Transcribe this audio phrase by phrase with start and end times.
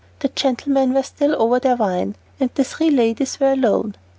[0.21, 3.93] The gentlemen were still over their wine, and the three ladies were alone.